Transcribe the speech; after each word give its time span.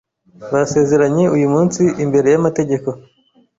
basezranye 0.51 1.25
uyu 1.35 1.47
munsi 1.53 1.81
imbere 2.03 2.27
y’amategeko 2.29 2.89